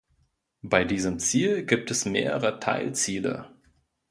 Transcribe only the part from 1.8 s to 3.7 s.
es mehrere Teilziele.